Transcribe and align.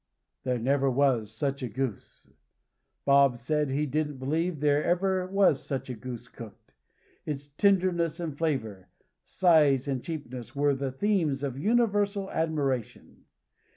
There 0.45 0.57
never 0.57 0.89
was 0.89 1.31
such 1.31 1.61
a 1.61 1.67
goose. 1.67 2.31
Bob 3.05 3.37
said 3.37 3.69
he 3.69 3.85
didn't 3.85 4.17
believe 4.17 4.59
there 4.59 4.83
ever 4.83 5.27
was 5.27 5.63
such 5.63 5.91
a 5.91 5.93
goose 5.93 6.27
cooked. 6.27 6.73
Its 7.23 7.49
tenderness 7.49 8.19
and 8.19 8.35
flavor, 8.35 8.89
size 9.25 9.87
and 9.87 10.03
cheapness, 10.03 10.55
were 10.55 10.73
the 10.73 10.91
themes 10.91 11.43
of 11.43 11.55
universal 11.59 12.31
admiration. 12.31 13.25